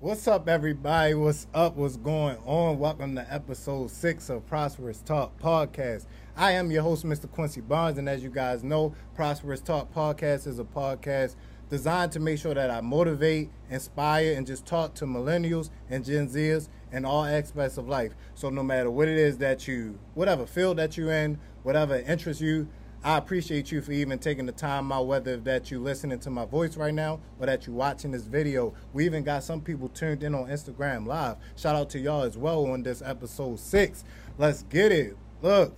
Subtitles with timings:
[0.00, 1.14] What's up, everybody?
[1.14, 1.74] What's up?
[1.74, 2.78] What's going on?
[2.78, 6.06] Welcome to episode six of Prosperous Talk Podcast.
[6.36, 7.28] I am your host, Mr.
[7.28, 11.34] Quincy Barnes, and as you guys know, Prosperous Talk Podcast is a podcast
[11.68, 16.28] designed to make sure that I motivate, inspire, and just talk to millennials and Gen
[16.28, 18.12] Zers in all aspects of life.
[18.36, 22.40] So no matter what it is that you, whatever field that you're in, whatever interests
[22.40, 22.68] you,
[23.04, 26.44] I appreciate you for even taking the time out, whether that you listening to my
[26.44, 28.74] voice right now or that you watching this video.
[28.92, 31.36] We even got some people tuned in on Instagram Live.
[31.56, 34.04] Shout out to y'all as well on this episode six.
[34.36, 35.16] Let's get it.
[35.42, 35.76] Look,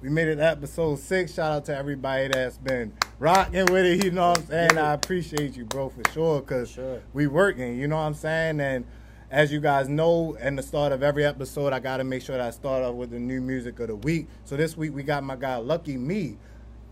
[0.00, 1.34] we made it episode six.
[1.34, 4.02] Shout out to everybody that's been rocking with it.
[4.04, 4.78] You know what I'm saying?
[4.78, 7.02] I appreciate you, bro, for sure, because Sure.
[7.12, 7.78] we working.
[7.78, 8.60] You know what I'm saying?
[8.60, 8.86] And
[9.30, 12.36] as you guys know, in the start of every episode, I got to make sure
[12.38, 14.28] that I start off with the new music of the week.
[14.44, 16.38] So this week we got my guy Lucky Me.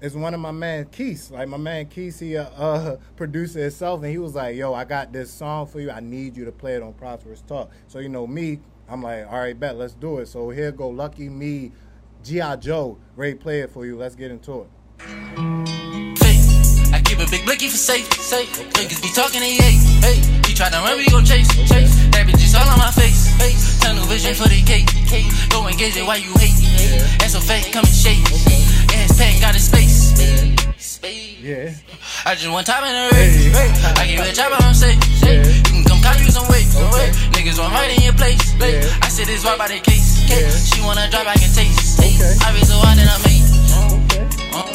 [0.02, 1.30] It's one of my man Keith.
[1.30, 4.84] Like my man Keith, he a uh, producer himself, and he was like, "Yo, I
[4.84, 5.92] got this song for you.
[5.92, 9.30] I need you to play it on Prosperous Talk." So you know me, I'm like,
[9.30, 11.70] "All right, bet, let's do it." So here go Lucky Me,
[12.24, 12.56] G.I.
[12.56, 13.96] Joe, Ray, play it for you.
[13.96, 14.70] Let's get into it.
[16.18, 16.42] fake.
[16.92, 18.50] I keep a big blicky for safe, safe.
[18.74, 20.18] Niggas be talking, they hate, hey.
[20.48, 21.94] You try to run, we gon' chase, chase.
[22.10, 23.78] That bitch is all on my face, face.
[23.78, 25.30] Tunnel vision for the cake, cake.
[25.48, 26.58] Go get it while you hate.
[27.20, 28.71] That's a fake, come and shake.
[29.02, 30.14] Yeah, got his space.
[31.42, 31.74] Yeah.
[32.24, 33.50] I just want top in the race.
[33.98, 34.94] I give it a chopper on safe.
[35.26, 36.66] You can come call you some weight.
[37.34, 38.54] Niggas want right in your place.
[39.02, 40.22] I said this right by the case.
[40.70, 41.98] She wanna drop, I can taste.
[41.98, 43.42] I be so hot that I make.
[44.54, 44.70] Uh,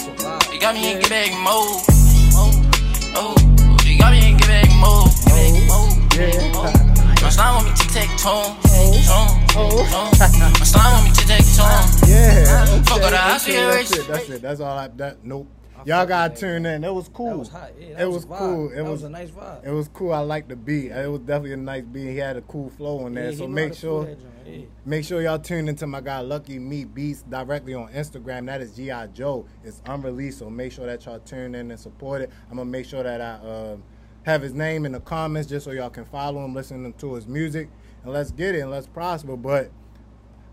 [0.52, 1.88] you got me in get back mode.
[3.16, 3.34] Oh,
[3.86, 5.08] you got me in get back mode.
[7.28, 8.56] My slime want me to take tone.
[8.64, 9.02] My
[10.64, 11.84] slime want me to take tone.
[12.08, 12.66] Yeah.
[12.84, 14.08] Fuck all the That's high it, that's it.
[14.08, 14.42] That's it.
[14.42, 14.88] That's all I.
[14.88, 15.46] That nope.
[15.76, 16.86] I Y'all gotta that, tune in.
[16.86, 17.32] It was cool.
[17.32, 17.72] That was hot.
[17.78, 18.72] Yeah, that it was, was a cool.
[18.72, 19.66] It that was was a nice vibe.
[19.66, 20.14] It was cool.
[20.14, 20.92] I liked the beat.
[20.92, 22.12] It was definitely a nice beat.
[22.12, 23.26] He had a cool flow in there.
[23.26, 24.62] Yeah, so he know how make sure flow yeah.
[24.86, 28.46] make sure y'all tune into my guy Lucky Me Beats directly on Instagram.
[28.46, 29.08] That is G.I.
[29.08, 29.46] Joe.
[29.66, 32.32] It's unreleased, so make sure that y'all tune in and support it.
[32.50, 33.78] I'm gonna make sure that I uh,
[34.28, 37.28] have his name in the comments just so y'all can follow him, listen to his
[37.28, 37.70] music,
[38.04, 39.38] and let's get it and let's prosper.
[39.38, 39.72] But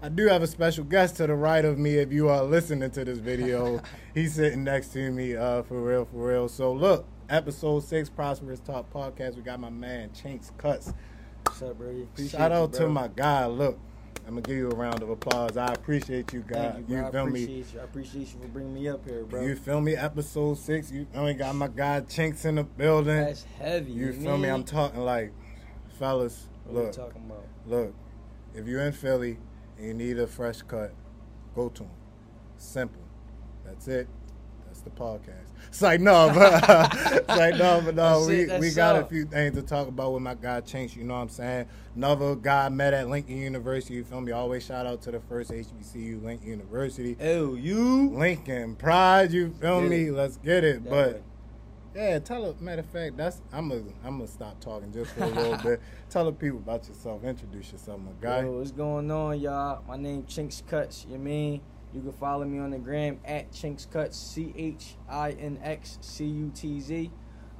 [0.01, 2.93] I do have a special guest to the right of me if you are listening
[2.93, 3.83] to this video.
[4.15, 6.49] He's sitting next to me, uh, for real, for real.
[6.49, 9.35] So look, episode six, Prosperous Talk Podcast.
[9.35, 10.93] We got my man Chinx Cutz.
[11.45, 12.03] What's up, Brady?
[12.03, 13.47] Appreciate Shout you, out to my guy.
[13.47, 13.77] Look,
[14.27, 15.57] I'm gonna give you a round of applause.
[15.57, 16.73] I appreciate you, guy.
[16.73, 17.05] Thank you.
[17.05, 17.41] I feel me?
[17.41, 17.65] you.
[17.79, 19.43] I appreciate you for bringing me up here, bro.
[19.43, 19.97] You feel me?
[19.97, 20.91] Episode six.
[20.91, 23.17] You only got my guy Chinx in the building.
[23.21, 23.93] That's heavy.
[23.93, 24.49] You feel me?
[24.49, 25.33] I'm talking like,
[25.99, 26.49] fellas.
[26.65, 27.45] What Look, talking about?
[27.67, 27.95] look.
[28.55, 29.39] If you're in Philly
[29.77, 30.95] and you need a fresh cut,
[31.55, 31.91] go to him.
[32.57, 33.03] Simple.
[33.65, 34.09] That's it.
[34.75, 35.69] That's the podcast.
[35.69, 38.27] It's like no, but it's like no, but no.
[38.27, 40.97] That's we it, we got a few things to talk about with my guy Chinx.
[40.97, 41.67] You know what I'm saying?
[41.95, 43.95] Another guy met at Lincoln University.
[43.95, 44.33] You feel me?
[44.33, 47.17] Always shout out to the first HBCU, Lincoln University.
[47.21, 48.11] Oh, you?
[48.11, 49.31] Lincoln Pride.
[49.31, 50.11] You feel me?
[50.11, 50.83] Let's get it.
[50.83, 51.23] That but way.
[51.95, 52.55] yeah, tell her.
[52.61, 55.81] Matter of fact, that's I'm gonna I'm gonna stop talking just for a little bit.
[56.11, 57.23] Tell the people about yourself.
[57.23, 58.43] Introduce yourself, my guy.
[58.43, 59.85] Yo, what's going on, y'all?
[59.87, 61.07] My name Chinx Cutz.
[61.09, 61.61] You mean?
[61.95, 64.17] You can follow me on the gram at Chinx Cutz.
[64.17, 67.11] C H I N X C U T Z.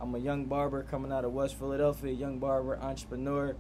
[0.01, 2.13] I'm a young barber coming out of West Philadelphia.
[2.13, 3.55] Young barber, entrepreneur.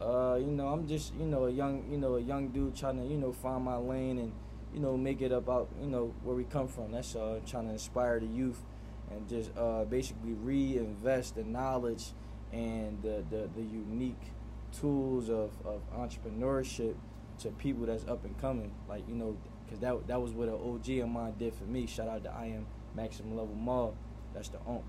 [0.00, 2.96] Uh, you know, I'm just you know a young you know a young dude trying
[2.96, 4.32] to you know find my lane and
[4.72, 6.92] you know make it about you know where we come from.
[6.92, 7.40] That's all.
[7.46, 8.62] trying to inspire the youth
[9.10, 12.12] and just uh, basically reinvest the knowledge
[12.52, 14.32] and the, the, the unique
[14.72, 16.94] tools of, of entrepreneurship
[17.40, 18.72] to people that's up and coming.
[18.88, 21.86] Like, you know, because that, that was what an OG of mine did for me.
[21.86, 23.94] Shout out to I Am Maximum Level Mob.
[24.34, 24.82] That's the OMP.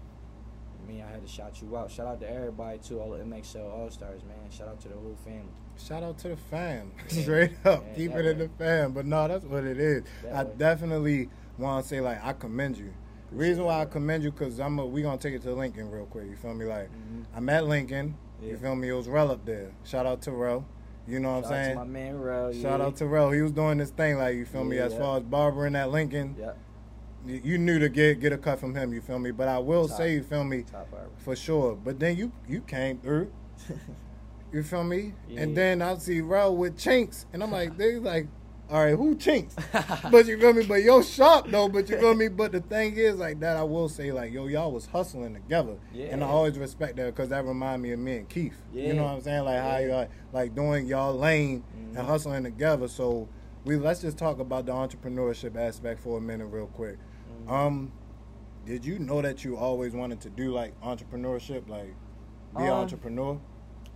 [0.83, 1.89] I mean, I had to shout you out.
[1.89, 4.37] Shout out to everybody, too, all the MXL All Stars, man.
[4.51, 5.49] Shout out to the whole family.
[5.77, 6.91] Shout out to the fam.
[7.09, 7.21] Yeah.
[7.23, 7.83] Straight up.
[7.89, 8.91] Yeah, Keep that it in the fam.
[8.91, 10.03] But no, that's what it is.
[10.23, 10.51] That I way.
[10.57, 12.93] definitely want to say, like, I commend you.
[13.31, 15.53] The reason why I commend you, because I'm a, we going to take it to
[15.53, 16.25] Lincoln real quick.
[16.29, 16.65] You feel me?
[16.65, 17.25] Like, Mhm.
[17.35, 18.15] I'm at Lincoln.
[18.41, 18.89] You feel me?
[18.89, 19.71] It was Rel up there.
[19.85, 20.65] Shout out to Rel.
[21.07, 21.75] You know what Shout I'm saying?
[21.75, 22.51] my man, Rel.
[22.53, 22.85] Shout yeah.
[22.85, 23.31] out to Rel.
[23.31, 24.79] He was doing this thing, like, you feel me?
[24.79, 24.99] As yeah.
[24.99, 26.53] far as barbering at Lincoln, Yeah,
[27.25, 29.31] you, knew to get get a cut from him, you feel me?
[29.31, 29.97] But I will Top.
[29.97, 30.63] say, you feel me?
[30.63, 31.09] top barber.
[31.17, 31.75] For sure.
[31.75, 33.31] But then you you came through.
[34.53, 35.11] You feel me?
[35.35, 38.27] And then I see Rel with Chinx, and I'm like, they like,
[38.69, 39.53] all right, who Chinx?
[40.11, 40.65] but you feel me?
[40.65, 41.69] But yo, sharp though.
[41.69, 42.27] But you feel me?
[42.29, 45.77] But the thing is, like that, I will say, like, yo, y'all was hustling together,
[45.93, 48.55] and I always respect that because that remind me of me and Keith.
[48.73, 49.43] You know what I'm saying?
[49.45, 51.97] Like how y'all like doing y'all lane Mhm.
[51.99, 52.87] and hustling together.
[52.87, 53.27] So
[53.65, 56.97] we let's just talk about the entrepreneurship aspect for a minute, real quick.
[57.47, 57.51] Mhm.
[57.51, 57.91] Um,
[58.65, 61.93] did you know that you always wanted to do like entrepreneurship, like
[62.57, 63.39] be an Um, entrepreneur?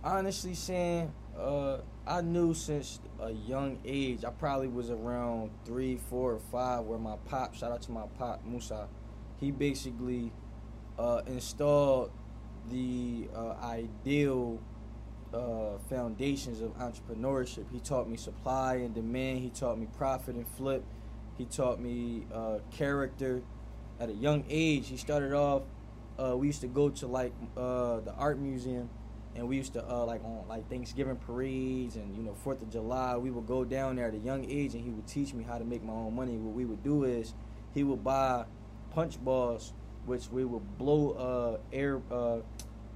[0.04, 4.24] honestly saying, uh, I knew since a young age.
[4.24, 6.84] I probably was around three, four, or five.
[6.84, 8.88] Where my pop, shout out to my pop Musa,
[9.38, 10.32] he basically
[10.98, 12.10] uh, installed
[12.68, 14.60] the uh, ideal
[15.32, 17.64] uh, foundations of entrepreneurship.
[17.72, 19.40] He taught me supply and demand.
[19.40, 20.84] He taught me profit and flip.
[21.38, 23.42] He taught me uh, character.
[23.98, 25.62] At a young age, he started off.
[26.18, 28.90] Uh, we used to go to like uh, the art museum,
[29.36, 32.70] and we used to uh, like on like Thanksgiving parades and you know Fourth of
[32.70, 33.16] July.
[33.16, 35.58] We would go down there at a young age, and he would teach me how
[35.58, 36.36] to make my own money.
[36.36, 37.34] What we would do is
[37.74, 38.44] he would buy
[38.92, 39.72] punch balls,
[40.06, 42.00] which we would blow uh, air.
[42.10, 42.38] Uh,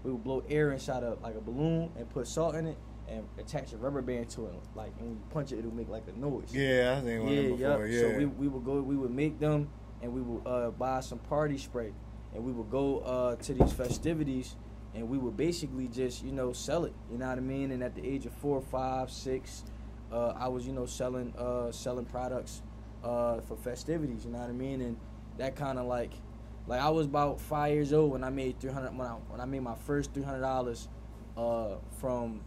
[0.03, 2.77] we would blow air inside of like a balloon and put salt in it
[3.09, 4.55] and attach a rubber band to it.
[4.75, 6.53] Like and when you punch it, it'll make like a noise.
[6.53, 7.59] Yeah, I think Yeah, before.
[7.59, 7.81] yup.
[7.89, 8.01] Yeah.
[8.01, 9.69] So we, we would go, we would make them,
[10.03, 11.93] and we would uh, buy some party spray,
[12.35, 14.57] and we would go uh, to these festivities,
[14.95, 16.95] and we would basically just you know sell it.
[17.11, 17.71] You know what I mean?
[17.73, 19.65] And at the age of four, five, six,
[20.13, 22.63] uh, I was you know selling uh, selling products
[23.03, 24.25] uh, for festivities.
[24.25, 24.81] You know what I mean?
[24.81, 24.97] And
[25.39, 26.13] that kind of like,
[26.67, 29.41] like I was about five years old when I made three hundred when I when
[29.41, 30.89] I made my first three hundred dollars
[31.37, 32.41] uh, from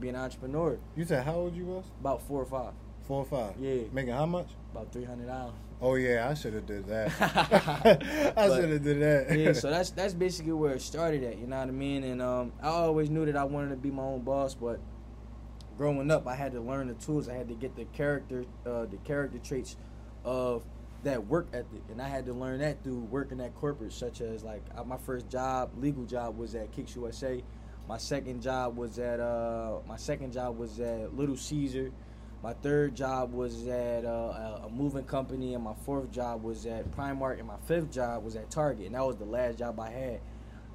[0.00, 0.76] being an entrepreneur.
[0.96, 1.84] you said how old you was?
[2.00, 2.72] About four or five,
[3.06, 3.54] Four or five.
[3.60, 3.82] Yeah.
[3.92, 4.48] Making how much?
[4.72, 5.54] about three hundred dollars.
[5.80, 7.12] Oh yeah, I should have did that.
[8.36, 9.38] I should have did that.
[9.38, 11.38] yeah, so that's that's basically where it started at.
[11.38, 12.04] You know what I mean?
[12.04, 14.80] And um, I always knew that I wanted to be my own boss, but
[15.76, 17.28] growing up, I had to learn the tools.
[17.28, 19.76] I had to get the character, uh, the character traits
[20.24, 20.64] of
[21.02, 24.42] that work ethic, and I had to learn that through working at corporate, such as
[24.42, 27.42] like uh, my first job, legal job, was at Kicks USA.
[27.86, 31.90] My second job was at uh, my second job was at Little Caesar.
[32.44, 36.66] My third job was at uh, a, a moving company, and my fourth job was
[36.66, 39.80] at Primark, and my fifth job was at Target, and that was the last job
[39.80, 40.20] I had.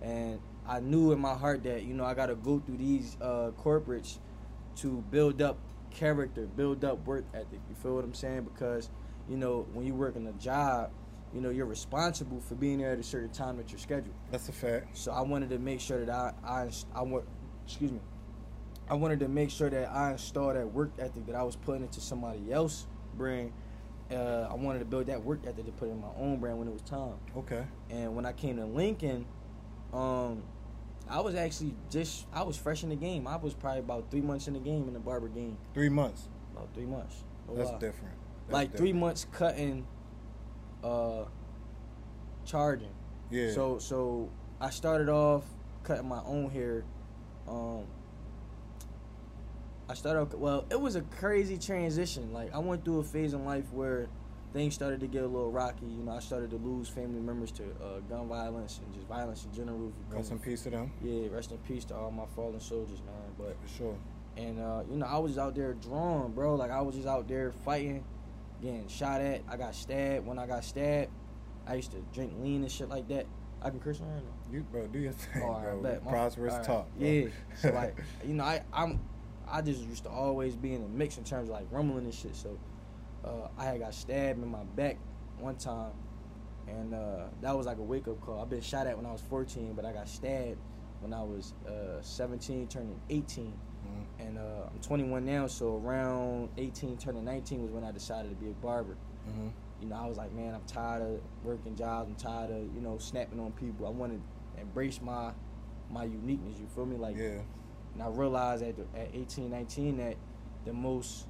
[0.01, 3.17] And I knew in my heart that you know I got to go through these
[3.21, 4.17] uh, corporates
[4.77, 5.59] to build up
[5.91, 7.59] character, build up work ethic.
[7.69, 8.45] You feel what I'm saying?
[8.51, 8.89] Because
[9.29, 10.89] you know when you work in a job,
[11.35, 14.15] you know you're responsible for being there at a certain time at your schedule.
[14.31, 14.97] That's a fact.
[14.97, 17.25] So I wanted to make sure that I I I want
[17.67, 17.99] excuse me.
[18.89, 21.83] I wanted to make sure that I installed that work ethic that I was putting
[21.83, 23.51] into somebody else's brand.
[24.11, 26.67] Uh, I wanted to build that work ethic to put in my own brand when
[26.67, 27.13] it was time.
[27.37, 27.63] Okay.
[27.91, 29.27] And when I came to Lincoln,
[29.93, 30.41] um,
[31.07, 33.27] I was actually just I was fresh in the game.
[33.27, 35.57] I was probably about three months in the game in the barber game.
[35.73, 36.27] Three months.
[36.55, 37.23] About three months.
[37.47, 37.79] No That's lie.
[37.79, 38.15] different.
[38.47, 39.85] That's like three months cutting,
[40.83, 41.25] uh,
[42.45, 42.93] charging.
[43.29, 43.51] Yeah.
[43.51, 45.43] So so I started off
[45.83, 46.83] cutting my own hair.
[47.47, 47.85] Um,
[49.89, 52.31] I started well, it was a crazy transition.
[52.31, 54.07] Like I went through a phase in life where
[54.53, 55.87] things started to get a little rocky.
[55.87, 59.45] You know, I started to lose family members to uh, gun violence and just violence
[59.45, 59.91] in general.
[60.11, 60.91] Rest in peace to them.
[61.03, 63.15] Yeah, rest in peace to all my fallen soldiers, man.
[63.35, 63.95] But For sure.
[64.37, 66.53] and uh, you know, I was out there drawn, bro.
[66.53, 68.03] Like I was just out there fighting,
[68.61, 69.41] getting shot at.
[69.49, 70.23] I got stabbed.
[70.27, 71.09] When I got stabbed,
[71.65, 73.25] I used to drink lean and shit like that.
[73.61, 74.07] I can curse now?
[74.51, 75.99] You bro, do your thing, Oh, bro.
[76.07, 76.63] Prosperous right.
[76.63, 76.87] talk.
[76.95, 77.07] Bro.
[77.07, 77.27] Yeah.
[77.57, 78.99] So like, you know, I I'm
[79.51, 82.13] I just used to always be in the mix in terms of like rumbling and
[82.13, 82.35] shit.
[82.35, 82.57] So
[83.25, 84.97] uh, I had got stabbed in my back
[85.39, 85.91] one time,
[86.67, 88.41] and uh, that was like a wake up call.
[88.41, 90.57] I've been shot at when I was 14, but I got stabbed
[91.01, 93.45] when I was uh, 17, turning 18.
[93.87, 94.27] Mhm.
[94.27, 98.35] And uh, I'm 21 now, so around 18, turning 19 was when I decided to
[98.35, 98.97] be a barber.
[99.27, 99.51] Mhm.
[99.81, 102.09] You know, I was like, man, I'm tired of working jobs.
[102.09, 103.87] I'm tired of you know snapping on people.
[103.87, 105.31] I want to embrace my
[105.89, 106.59] my uniqueness.
[106.59, 106.97] You feel me?
[106.97, 107.39] Like, Yeah.
[107.93, 110.15] And I realized at at 18, 19 that
[110.65, 111.25] the most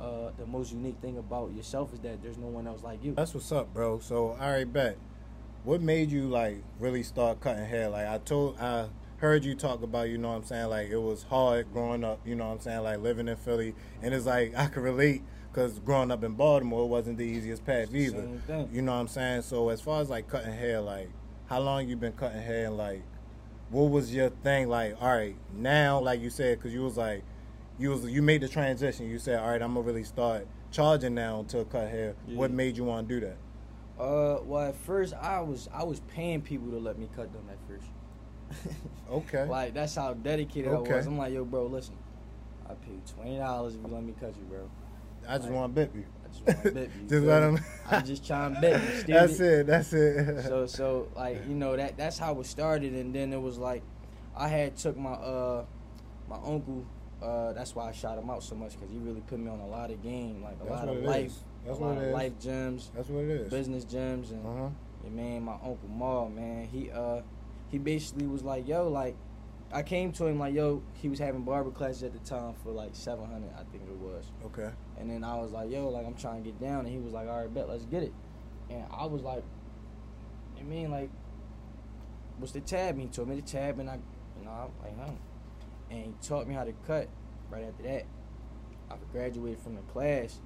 [0.00, 3.14] uh, the most unique thing about yourself is that there's no one else like you.
[3.14, 4.00] That's what's up, bro.
[4.00, 4.98] So, all right, bet.
[5.62, 7.88] What made you like really start cutting hair?
[7.88, 10.68] Like I told, I heard you talk about, you know what I'm saying?
[10.68, 12.82] Like it was hard growing up, you know what I'm saying?
[12.82, 16.88] Like living in Philly, and it's like I can relate because growing up in Baltimore
[16.88, 18.28] wasn't the easiest path either.
[18.72, 19.42] You know what I'm saying?
[19.42, 21.08] So as far as like cutting hair, like
[21.46, 22.66] how long you been cutting hair?
[22.66, 23.02] And, like
[23.70, 24.68] what was your thing?
[24.68, 27.22] Like all right, now like you said, because you was like
[27.78, 29.08] you was you made the transition.
[29.08, 32.14] You said all right, I'm gonna really start charging now to cut hair.
[32.26, 33.36] What made you want to do that?
[34.02, 37.44] Uh, well, at first I was I was paying people to let me cut them
[37.50, 37.88] at first.
[39.10, 39.44] Okay.
[39.44, 40.92] Like that's how dedicated Okay.
[40.92, 41.06] I was.
[41.06, 41.94] I'm like, yo, bro, listen,
[42.68, 44.68] I pay you twenty dollars if you let me cut you, bro.
[45.28, 46.04] I just like- want to bit you.
[46.46, 47.08] I just want to bet you.
[47.08, 47.58] just let him.
[47.90, 49.02] I'm just trying to bet you.
[49.14, 49.66] That's it.
[49.66, 50.42] That's it.
[50.48, 53.82] so so like you know that that's how it started and then it was like
[54.36, 55.64] i had took my uh
[56.28, 56.84] my uncle
[57.22, 59.60] uh that's why i shot him out so much because he really put me on
[59.60, 61.44] a lot of game like a That's lot of life is.
[61.64, 62.14] That's a lot what it of is.
[62.14, 63.50] life gems That's what it is.
[63.50, 64.68] business gems and Uh huh.
[65.04, 67.20] yeah, man my uncle Maul man he uh
[67.70, 69.14] he basically was like yo like
[69.74, 72.70] I came to him like, yo, he was having barber classes at the time for
[72.70, 74.24] like seven hundred, I think it was.
[74.46, 74.70] Okay.
[74.98, 77.12] And then I was like, yo, like I'm trying to get down, and he was
[77.12, 78.12] like, all right, bet, let's get it.
[78.70, 79.42] And I was like,
[80.58, 81.10] I mean, like,
[82.38, 82.94] what's the tab?
[82.94, 83.98] And he told me the tab, and I,
[84.38, 85.14] you know, I'm like, huh.
[85.90, 87.08] And he taught me how to cut.
[87.50, 88.04] Right after that,
[88.90, 90.40] I graduated from the class,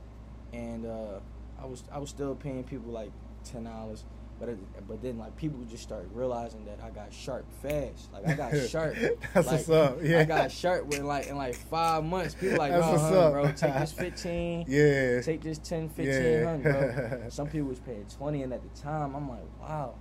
[0.53, 1.21] and uh,
[1.63, 3.13] I was I was still paying people like
[3.45, 4.05] ten dollars.
[4.41, 8.13] But it, but then like people just started realizing that I got sharp fast.
[8.13, 8.95] Like I got sharp.
[8.95, 9.99] That's like, what's up.
[10.03, 10.21] Yeah.
[10.21, 12.35] I got sharp with like in like five months.
[12.35, 13.33] People like, huh, up.
[13.33, 14.65] bro, take this fifteen.
[14.69, 15.21] Yeah.
[15.23, 16.45] Take this 10, Yeah.
[16.53, 17.29] 1500, bro.
[17.31, 19.95] Some people was paying 20 and at the time I'm like, wow.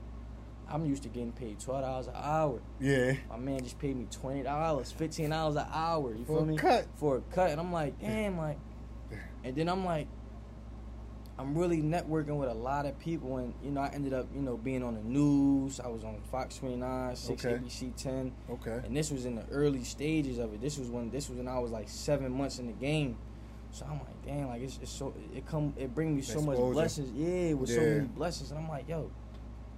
[0.69, 2.59] I'm used to getting paid twelve dollars an hour.
[2.81, 3.13] Yeah.
[3.29, 6.13] My man just paid me twenty dollars, fifteen dollars an hour.
[6.13, 6.57] You For feel a me?
[6.57, 6.87] cut.
[6.95, 7.51] For a cut.
[7.51, 8.57] And I'm like, damn, like
[9.45, 10.07] and then I'm like,
[11.39, 14.41] I'm really networking with a lot of people and you know, I ended up, you
[14.41, 15.79] know, being on the news.
[15.79, 17.57] I was on Fox 29, 6 Okay.
[17.57, 18.33] ABC 10.
[18.49, 18.81] Okay.
[18.83, 20.61] And this was in the early stages of it.
[20.61, 23.17] This was when this was when I was like seven months in the game.
[23.71, 26.57] So I'm like, damn, like it's, it's so it come it bring me so much
[26.57, 27.11] blessings.
[27.11, 28.49] Yeah, with so many blessings.
[28.49, 29.11] And I'm like, yo,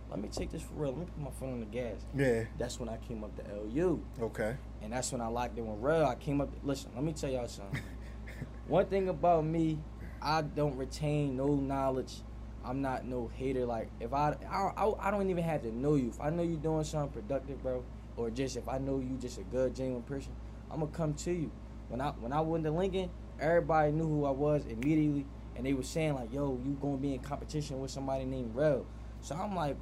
[0.09, 0.91] let me take this for real.
[0.91, 1.95] Let me put my foot on the gas.
[2.15, 2.45] Yeah.
[2.57, 4.01] That's when I came up to LU.
[4.21, 4.55] Okay.
[4.81, 6.05] And that's when I locked in with Rel.
[6.05, 7.81] I came up listen, let me tell y'all something.
[8.67, 9.79] One thing about me,
[10.21, 12.21] I don't retain no knowledge.
[12.63, 13.65] I'm not no hater.
[13.65, 16.09] Like if I, I, I, I don't even have to know you.
[16.09, 17.83] If I know you doing something productive, bro,
[18.17, 20.33] or just if I know you just a good, genuine person,
[20.69, 21.51] I'm gonna come to you.
[21.87, 23.09] When I when I went to Lincoln,
[23.39, 27.13] everybody knew who I was immediately, and they were saying like, "Yo, you gonna be
[27.13, 28.85] in competition with somebody named Rel."
[29.21, 29.77] So I'm like,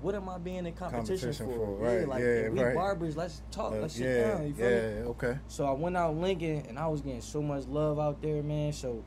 [0.00, 2.74] "What am I being in competition, Competition for?" for, right, like yeah, we right.
[2.74, 4.28] barbers, let's talk, let's sit yeah.
[4.30, 4.46] down.
[4.46, 5.00] You feel yeah.
[5.00, 5.00] me?
[5.08, 5.38] Okay.
[5.48, 8.72] So I went out Lincoln and I was getting so much love out there, man.
[8.72, 9.04] So,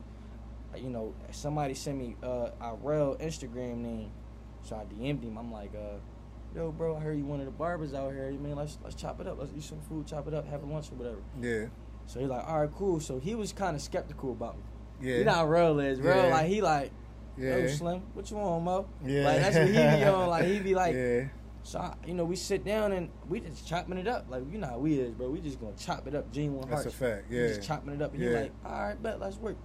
[0.82, 4.10] you know, somebody sent me uh, a real Instagram name.
[4.62, 5.38] So I DM'd him.
[5.38, 5.98] I'm like, uh,
[6.54, 8.30] yo, bro, I heard you one of the barbers out here.
[8.30, 9.38] You mean let's let's chop it up.
[9.38, 11.18] Let's eat some food, chop it up, have a lunch or whatever.
[11.40, 11.66] Yeah.
[12.06, 13.00] So he's like, all right, cool.
[13.00, 14.62] So he was kind of skeptical about me.
[15.00, 15.18] Yeah.
[15.18, 16.16] You know how Rel is, real.
[16.16, 16.26] Yeah.
[16.26, 16.90] Like he like,
[17.36, 17.58] yeah.
[17.58, 18.86] yo, Slim, what you want, Mo?
[19.04, 19.24] Yeah.
[19.24, 20.28] Like that's what he be on.
[20.28, 21.24] Like he be like, yeah.
[21.62, 24.26] so I, you know, we sit down and we just chopping it up.
[24.28, 25.28] Like you know how we is, bro.
[25.28, 26.84] We just gonna chop it up, genuine hearts.
[26.84, 27.26] That's a fact.
[27.30, 27.42] Yeah.
[27.42, 28.14] We just chopping it up.
[28.14, 28.30] And Yeah.
[28.30, 29.56] like, all right, bet, let's work.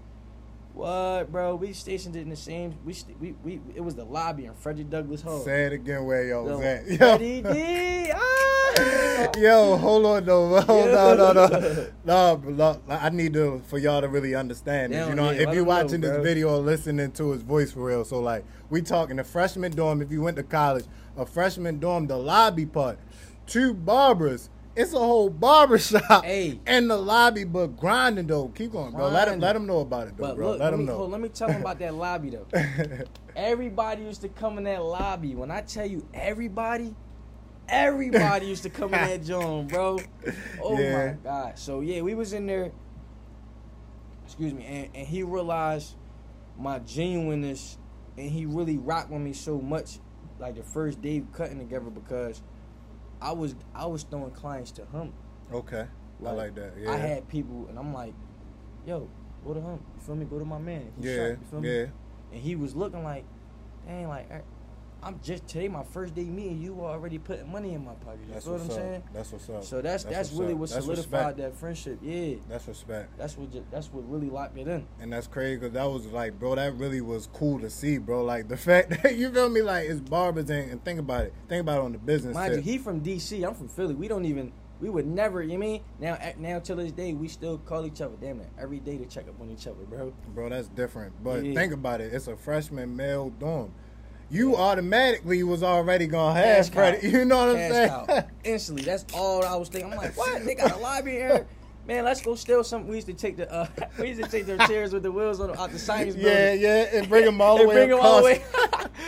[0.74, 1.56] What, bro?
[1.56, 2.76] We stationed it in the same.
[2.86, 3.62] We st- we we.
[3.76, 5.44] It was the lobby in Frederick Douglass Hall.
[5.44, 6.88] Say it again where y'all was at.
[6.88, 6.98] Yo.
[6.98, 8.12] Freddie D.
[8.14, 9.30] Ah!
[9.38, 10.62] Yo, hold on though.
[10.62, 12.82] Hold on, no, no, no, no.
[12.88, 15.08] I need to for y'all to really understand this.
[15.08, 17.72] You know, yeah, if you're them know, watching this video or listening to his voice
[17.72, 20.02] for real, so like we talking the freshman dorm.
[20.02, 20.86] If you went to college,
[21.18, 22.98] a freshman dorm, the lobby part,
[23.46, 24.50] two barbers.
[24.76, 26.60] It's a whole barber shop Hey.
[26.66, 28.48] in the lobby, but grinding though.
[28.50, 29.10] Keep going, bro.
[29.10, 30.52] Let him let him know about it though, But bro.
[30.52, 30.98] look, let let, him me, know.
[30.98, 32.48] hold, let me tell him about that lobby though.
[33.36, 35.36] Everybody used to come in that lobby.
[35.36, 36.96] When I tell you everybody,
[37.68, 40.00] everybody used to come in that joint, bro.
[40.62, 41.08] Oh Yeah.
[41.08, 41.60] my god.
[41.60, 42.72] So yeah, we was in there.
[44.26, 45.96] Excuse me, and, and he realized
[46.58, 47.78] my genuineness,
[48.18, 50.00] and he really rocked with me so much,
[50.40, 52.42] like the first day cutting together because
[53.22, 55.14] I was I was throwing clients to him.
[55.54, 55.86] okay,
[56.22, 56.74] I Like, like that.
[56.80, 58.14] Yeah, I had people, and I'm like,
[58.86, 59.08] yo,
[59.46, 59.80] go to him.
[59.96, 60.26] You feel me?
[60.26, 60.92] Go to my man.
[61.00, 61.70] He yeah, shot, you feel me?
[61.80, 61.86] yeah.
[62.32, 63.26] And he was looking like,
[63.86, 64.42] dang, like, I-
[65.04, 68.20] I'm just today my first day meeting you already putting money in my pocket.
[68.28, 68.76] You That's feel what I'm up.
[68.76, 69.04] saying?
[69.14, 69.64] That's what's up.
[69.64, 70.60] So that's that's, what's really up.
[70.60, 71.38] what That's solidified respect.
[71.38, 72.00] that friendship.
[72.04, 73.18] Yeah, That's respect.
[73.18, 74.86] that's what ju- that's what really locked it in.
[75.00, 78.24] And that's crazy because that was like, bro, that really was cool to see, bro.
[78.24, 81.34] Like the fact that you feel me, like it's barbers and, and think about it,
[81.50, 82.36] think about it on the business.
[82.36, 83.48] Mind you, he from DC.
[83.48, 83.96] I'm from Philly.
[83.96, 84.52] We don't even.
[84.80, 85.42] We would never.
[85.44, 86.18] You mean now?
[86.38, 88.16] Now till this day, we still call each other.
[88.22, 90.14] Damn it, every day to check up on each other, bro.
[90.36, 91.24] bro, that's different.
[91.24, 91.54] But Yeah.
[91.56, 93.72] think about it, it's a freshman male dorm.
[94.32, 97.02] You automatically was already gonna Cash have credit.
[97.02, 97.08] cow.
[97.20, 97.72] You know what I'm Cash
[98.08, 98.24] saying?
[98.46, 98.84] Instantly.
[98.86, 99.92] That's all I was thinking.
[99.92, 100.46] I'm like, what?
[100.46, 101.46] They got a lobby here.
[101.88, 102.88] Man, let's go steal some.
[102.88, 105.40] We used to take the uh, we used to take their chairs with the wheels
[105.40, 106.62] on out the science yeah, building.
[106.62, 108.42] yeah, and bring them all the way bring them all the way,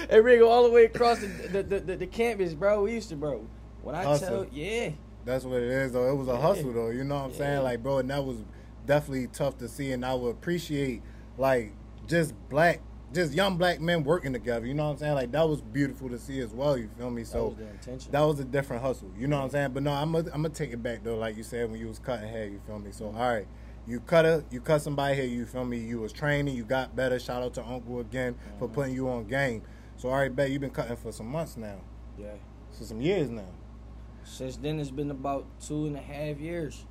[0.10, 2.82] and bring them all the way across the the, the, the, the campus, bro.
[2.84, 3.48] We used to, bro.
[3.84, 4.46] When I Hustle.
[4.46, 4.90] tell, yeah,
[5.24, 6.10] That's what it is, though.
[6.10, 6.40] It was a Yeah.
[6.42, 6.90] hustle, though.
[6.90, 7.38] You know what I'm Yeah.
[7.38, 7.64] saying?
[7.64, 8.38] Like, bro, and that was
[8.86, 9.92] definitely tough to see.
[9.92, 11.02] And I would appreciate,
[11.38, 11.74] like,
[12.08, 12.80] just black,
[13.14, 14.66] just young black men working together.
[14.66, 15.14] You know what I'm saying?
[15.14, 16.78] Like, that was beautiful to see as well.
[16.78, 17.22] You feel me?
[17.24, 18.12] that So was the intention.
[18.12, 19.12] that was a different hustle.
[19.18, 19.72] You know what I'm saying?
[19.74, 21.88] But no, I'm gonna I'm gonna take it back though, like you said when you
[21.88, 22.46] was cutting hair.
[22.48, 22.92] You feel me?
[22.92, 23.48] So all right,
[23.88, 25.26] you cut a you cut somebody here.
[25.26, 25.78] You feel me?
[25.80, 26.56] You was training.
[26.56, 27.20] You got better.
[27.20, 28.74] Shout out to Uncle again for Mhm.
[28.74, 29.62] putting you on game.
[29.98, 31.76] So all right, bet you've been cutting for some months now,
[32.18, 32.34] yeah.
[32.78, 33.46] for some years now.
[34.24, 36.86] Since then, it's been about two and a half years.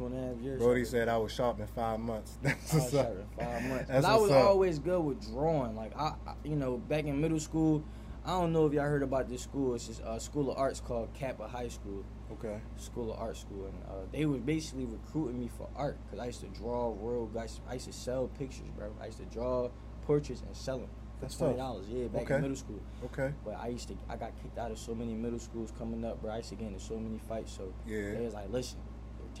[0.00, 0.58] Two and a half years.
[0.62, 2.38] Brody said I was sharp in five months.
[2.42, 3.84] That's I was sharp in five months.
[3.88, 4.46] That's I was up.
[4.46, 5.76] always good with drawing.
[5.76, 7.84] Like I, I, you know, back in middle school,
[8.24, 9.74] I don't know if y'all heard about this school.
[9.74, 12.02] It's uh, school of arts called CAPA High School.
[12.32, 12.58] Okay.
[12.78, 16.26] School of Art School, and uh, they were basically recruiting me for art because I
[16.28, 17.60] used to draw real guys.
[17.68, 18.90] I used to sell pictures, bro.
[19.02, 19.68] I used to draw
[20.06, 20.88] portraits and sell them
[21.20, 21.84] That's twenty dollars.
[21.90, 22.36] Yeah, back Okay.
[22.36, 22.80] in middle school.
[23.04, 23.34] Okay.
[23.44, 26.22] But I used to, I got kicked out of so many middle schools coming up,
[26.22, 26.30] bro.
[26.32, 27.52] I used to get into so many fights.
[27.52, 28.12] So Yeah.
[28.14, 28.78] they was like, listen,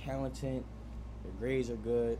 [0.04, 0.64] talented,
[1.24, 2.18] your grades are good,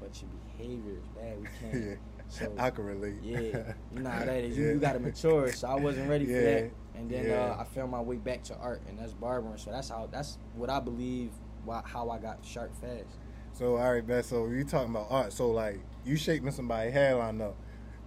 [0.00, 1.40] but your behavior is bad.
[1.40, 1.84] We can't.
[1.90, 1.94] yeah.
[2.28, 3.16] So I can relate.
[3.22, 4.56] yeah, you know how that is.
[4.56, 4.72] You, Yeah.
[4.72, 5.52] you got to mature.
[5.52, 6.70] So I wasn't ready for that.
[6.94, 7.54] And then yeah.
[7.58, 9.58] uh, I found my way back to art, and that's barbering.
[9.58, 10.08] So that's how.
[10.10, 11.30] That's what I believe.
[11.64, 13.18] Why, how I got sharp fast.
[13.52, 14.22] So all right, man.
[14.22, 15.32] So you talking about art?
[15.32, 17.54] So like you shaping somebody's hairline up.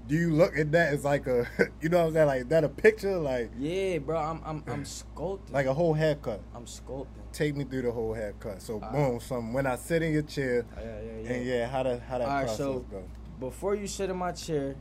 [0.07, 1.47] Do you look at that as like a,
[1.81, 2.27] you know what I'm saying?
[2.27, 4.17] Like that a picture, like Yeah, bro.
[4.19, 5.51] I'm I'm I'm sculpting.
[5.51, 6.41] like a whole haircut.
[6.55, 7.07] I'm sculpting.
[7.35, 8.61] Take me through the whole haircut.
[8.61, 11.31] So All boom, some when I sit in your chair, Yeah, yeah, yeah.
[11.33, 13.03] and yeah, how that how that All right, process so- go?
[13.41, 14.75] Before you sit in my chair,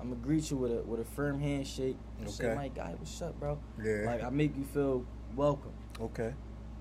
[0.00, 1.96] I'm gonna greet you with a with a firm handshake.
[2.18, 2.54] And say, Okay.
[2.56, 3.60] my guy, what's up, bro?
[3.80, 4.06] Yeah.
[4.06, 5.04] Like I make you feel
[5.36, 5.70] welcome.
[6.00, 6.34] okay.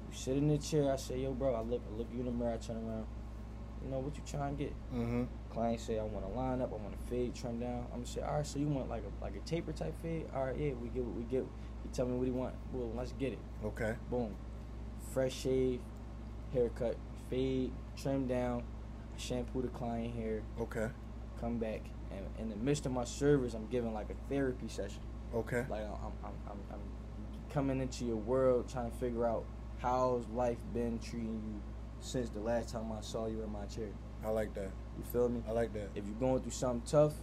[0.10, 0.92] You sit in the chair.
[0.92, 1.54] I say, yo, bro.
[1.54, 2.54] I look I look you in the mirror.
[2.54, 3.06] I turn around.
[3.84, 4.74] You know what you trying to get?
[4.96, 5.24] Mm-hmm.
[5.52, 7.86] Client say I want to line up, I want to fade, trim down.
[7.92, 10.26] I'm gonna say, all right, so you want like a like a taper type fade?
[10.34, 11.42] All right, yeah, we get what we get.
[11.84, 12.56] You tell me what you want.
[12.72, 13.40] Well, let's get it.
[13.64, 13.94] Okay.
[14.10, 14.34] Boom,
[15.14, 15.80] fresh shave,
[16.54, 16.98] haircut,
[17.30, 18.64] fade, trim down,
[19.18, 20.88] shampoo the client hair, Okay.
[21.40, 25.02] come back, and in the midst of my service, I'm giving like a therapy session.
[25.34, 25.66] Okay.
[25.70, 26.80] Like I'm I'm I'm, I'm
[27.52, 29.46] coming into your world, trying to figure out
[29.80, 31.62] how's life been treating you
[32.00, 33.90] since the last time I saw you in my chair.
[34.26, 34.72] I like that.
[34.98, 35.42] You feel me?
[35.48, 35.90] I like that.
[35.96, 37.14] If you're going through something tough,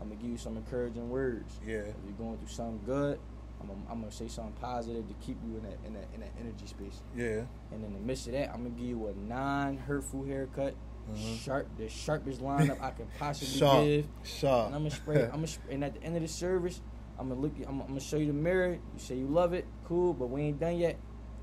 [0.00, 1.58] I'm gonna give you some encouraging words.
[1.66, 1.78] Yeah.
[1.78, 3.18] If you're going through something good,
[3.60, 6.20] I'm gonna, I'm gonna say something positive to keep you in that in that in
[6.20, 7.02] that energy space.
[7.16, 7.42] Yeah.
[7.72, 10.74] And in the midst of that, I'm gonna give you a non-hurtful haircut,
[11.12, 11.38] Mhm.
[11.44, 13.84] sharp, the sharpest lineup I can possibly Sharp.
[13.84, 14.06] give.
[14.24, 14.66] Sharp.
[14.66, 15.22] And I'm gonna spray.
[15.32, 15.48] I'm gonna.
[15.70, 16.80] And at the end of the service,
[17.18, 17.52] I'm gonna look.
[17.66, 18.72] I'm, I'm gonna show you the mirror.
[18.72, 20.96] You say you love it, cool, but we ain't done yet.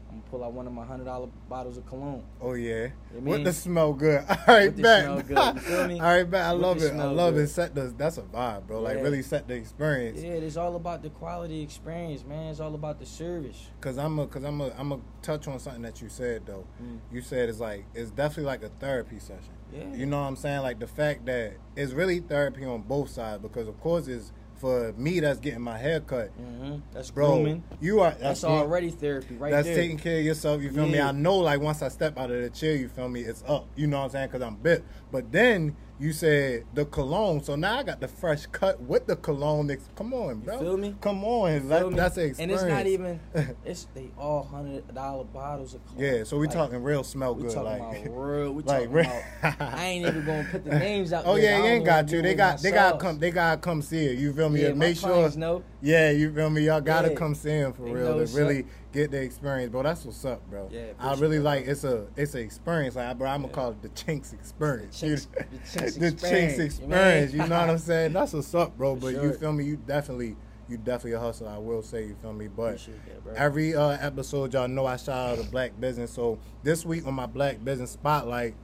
[0.09, 2.23] I'm gonna pull out one of my hundred dollar bottles of cologne.
[2.41, 2.87] Oh yeah.
[3.13, 4.23] You What the smell good.
[4.29, 5.27] All right, What back.
[5.27, 5.95] good, you feel me?
[5.99, 6.45] All right, back.
[6.45, 6.93] I What love it.
[6.93, 7.43] I love good.
[7.43, 7.47] it.
[7.49, 8.81] Set the that's a vibe, bro.
[8.81, 10.21] Like really set the experience.
[10.21, 12.51] Yeah, it's all about the quality experience, man.
[12.51, 13.67] It's all about the service.
[13.81, 16.65] Cause I'm a, cause I'm a, I'm a touch on something that you said though.
[16.81, 16.99] Mm.
[17.11, 19.53] You said it's like it's definitely like a therapy session.
[19.73, 19.93] Yeah.
[19.93, 20.61] You know what I'm saying?
[20.61, 24.93] Like the fact that it's really therapy on both sides because of course it's for
[24.93, 26.29] me that's getting my hair cut.
[26.29, 27.63] hmm That's Bro, grooming.
[27.79, 29.75] you are That's, that's, already therapy right that's there.
[29.75, 30.61] taking care of yourself.
[30.61, 30.95] You feel me?
[30.95, 31.09] Yeah.
[31.09, 33.21] I know, like once I step out of the chair, you feel me?
[33.21, 33.67] It's up.
[33.75, 34.27] You know what I'm saying?
[34.29, 34.83] Because I'm bit.
[35.11, 39.15] But then you said the cologne, so now I got the fresh cut with the
[39.15, 39.71] cologne.
[39.71, 40.59] Ex- Come on, bro.
[40.59, 40.95] feel me?
[41.01, 41.95] Come on, You that, me?
[41.95, 43.19] that's the And it's not even.
[43.65, 46.03] It's they all hundred dollar bottles of cologne.
[46.03, 46.23] yeah.
[46.23, 48.05] So we Like, talking real smell We good, talking like.
[48.05, 48.51] about real.
[48.53, 49.05] We talking real-
[49.41, 49.61] about.
[49.61, 51.23] I ain't even gonna put the names out.
[51.25, 51.55] Oh, there.
[51.55, 52.21] Oh yeah, you ain't got to.
[52.21, 54.19] They got they gotta come they gotta come see it.
[54.19, 54.61] You feel me?
[54.61, 55.63] Yeah, make sure know.
[55.81, 56.65] Yeah, you feel me?
[56.65, 57.15] Y'all gotta Yeah.
[57.15, 58.65] come see him for They real to really.
[58.93, 59.83] Get the experience, bro.
[59.83, 60.69] That's what's up, bro.
[60.71, 61.71] Yeah, I really like bro.
[61.73, 63.27] it's a it's an experience, like bro.
[63.29, 63.53] I'm gonna Yeah.
[63.55, 64.99] call it the Chinx experience.
[65.01, 67.33] The Chinx- the Chinx the experience, Chinx you experience.
[67.33, 67.49] You mean?
[67.49, 68.13] know what I'm saying?
[68.13, 68.95] That's what's up, bro.
[68.95, 69.65] But you feel me?
[69.65, 70.35] You definitely
[70.69, 71.49] you definitely a hustler.
[71.49, 72.47] I will say, you feel me?
[72.47, 72.79] But
[73.25, 76.11] that, every uh, episode, y'all know I shout out a black business.
[76.11, 78.55] So this week on my black business spotlight,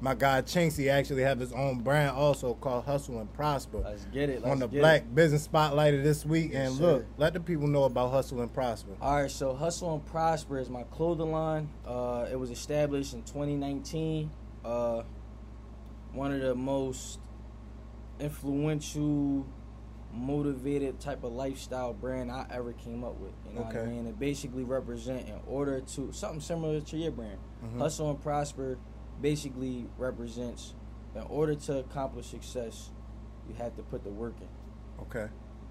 [0.00, 3.78] my guy Chinx, he actually have his own brand also called Hustle and Prosper.
[3.78, 4.42] Let's get it.
[4.42, 5.14] Let's on the black It.
[5.14, 6.92] business spotlight this week, Yes, and sir.
[6.92, 8.92] look, let the people know about Hustle and Prosper.
[9.02, 11.68] All right, so Hustle and Prosper is my clothing line.
[11.86, 14.30] Uh, it was established in 2019.
[14.64, 15.02] Uh,
[16.12, 17.18] one of the most
[18.20, 19.46] influential,
[20.14, 23.32] motivated type of lifestyle brand I ever came up with.
[23.48, 23.90] You know what I Okay.
[23.90, 24.06] mean?
[24.06, 27.38] It basically represent in order to something similar to your brand.
[27.62, 27.78] Mhm.
[27.78, 28.78] Hustle and Prosper
[29.20, 30.74] basically represents
[31.14, 32.90] in order to accomplish success,
[33.48, 34.48] you have to put the work in.
[35.02, 35.28] Okay,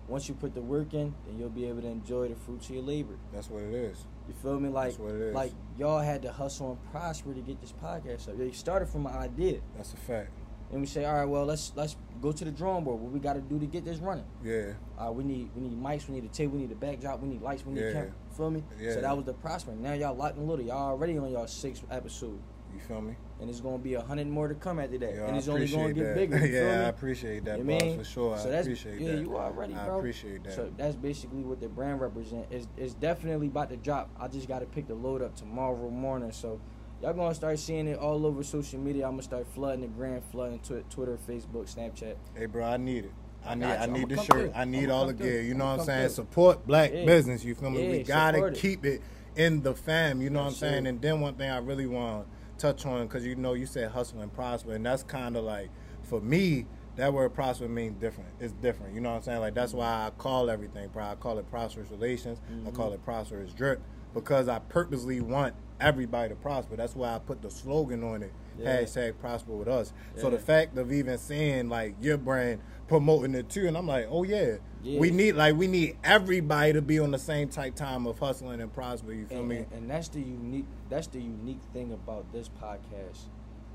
[0.07, 2.75] Once you put the work in, then you'll be able to enjoy the fruits of
[2.75, 3.17] your labor.
[3.33, 4.05] that's what it is.
[4.27, 4.69] You feel me?
[4.69, 5.35] Like, That's what it is.
[5.35, 8.39] like y'all had to hustle and prosper to get this podcast up.
[8.39, 10.31] It started from an idea, That's a fact.
[10.71, 12.99] and we say, all right, well, let's let's go to the drawing board.
[13.01, 14.25] What we got to do to get this running?
[14.43, 17.21] Yeah, Uh, we need we need mics, we need a table, we need a backdrop,
[17.21, 17.91] we need lights, we need Yeah.
[17.93, 18.13] camera.
[18.35, 18.63] Feel me?
[18.79, 18.93] Yeah.
[18.93, 19.71] So that was the prosper.
[19.75, 20.65] Now y'all locked and loaded.
[20.67, 22.39] Y'all already on y'all sixth episode,
[22.77, 23.15] you feel me?
[23.39, 25.67] and it's gonna be a hundred more to come after that, Yeah, and it's only
[25.67, 26.39] gonna appreciate get that.
[26.41, 26.47] bigger.
[26.65, 26.85] Yeah?
[26.85, 27.97] I appreciate that, You boss, mean?
[27.99, 28.37] for sure.
[28.37, 29.21] So I that's appreciate yeah, that.
[29.21, 29.97] you already, I bro.
[29.99, 30.53] appreciate that.
[30.53, 32.47] So that's basically what the brand represent.
[32.49, 34.09] It's, it's definitely about to drop.
[34.19, 36.31] I just got to pick the load up tomorrow morning.
[36.31, 36.59] So
[37.01, 39.05] y'all gonna start seeing it all over social media.
[39.05, 42.15] I'm gonna start flooding the gram, flooding twi- Twitter, Facebook, Snapchat.
[42.33, 43.11] Hey, bro, I need it.
[43.45, 44.25] I I need, I need the shirt.
[44.25, 44.51] through.
[44.55, 45.41] I need all the gear.
[45.43, 46.07] You know what I'm saying?
[46.07, 46.15] through.
[46.15, 47.05] Support black Yeah.
[47.05, 47.43] business.
[47.45, 47.83] You feel me?
[47.85, 48.55] Yeah, we gotta it.
[48.55, 49.01] keep it
[49.35, 50.23] in the fam.
[50.23, 50.87] You know what I'm saying?
[50.87, 54.21] And then one thing I really want touch on because you know you said hustle
[54.21, 55.69] and prosper, and that's kind of like
[56.03, 56.65] for me.
[56.95, 58.31] That word prosper means different.
[58.39, 58.95] It's different.
[58.95, 59.39] You know what I'm saying?
[59.39, 60.89] Like that's why I call everything.
[60.89, 62.41] Bro, I call it prosperous relations.
[62.65, 62.73] I Mhm.
[62.73, 63.81] call it prosperous drip
[64.15, 66.75] because I purposely want everybody to prosper.
[66.75, 68.33] That's why I put the slogan on it.
[68.59, 68.81] Yeah.
[68.81, 69.93] Hashtag prosper with us.
[70.15, 74.07] So the fact of even seeing like your brand promoting it too, and I'm like,
[74.09, 74.99] oh yeah, Yeah.
[74.99, 78.61] we need like we need everybody to be on the same type time of hustling
[78.61, 79.13] and prosper.
[79.13, 79.57] You feel and, me?
[79.57, 83.27] and, and that's the unique that's the unique thing about this podcast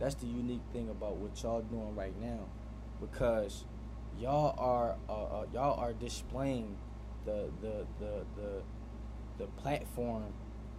[0.03, 2.41] that's the unique thing about what y'all doing right now
[3.01, 3.65] because
[4.19, 6.77] y'all are uh, uh, y'all are displaying
[7.25, 8.63] the the the the,
[9.39, 10.25] the platform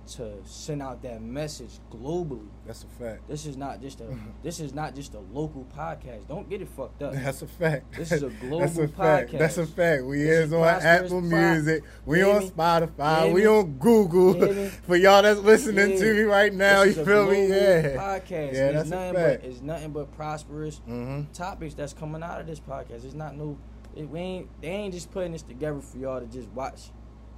[0.05, 3.27] to send out that message globally That's a fact.
[3.27, 4.07] this is not just a
[4.43, 7.95] this is not just a local podcast don't get it fucked up That's a fact.
[7.95, 9.31] This is a That's a global fact.
[9.31, 10.03] That's a fact.
[10.03, 11.21] We This is on Apple.
[11.21, 11.83] Music.
[12.05, 12.49] We on me?
[12.49, 13.33] Spotify.
[13.33, 13.47] We me?
[13.47, 14.35] on Google.
[14.35, 14.67] You hear me?
[14.87, 15.97] For y'all that's listening Yeah.
[15.99, 17.47] to me right now, This you a feel me?
[17.47, 17.81] Yeah.
[17.97, 19.41] podcast Yeah, it's that's a nothing fact.
[19.41, 23.05] but it's nothing but prosperous hmm topics that's coming out of this podcast.
[23.05, 23.57] It's not no,
[23.95, 26.89] it, we ain't they ain't just putting this together for y'all to just watch.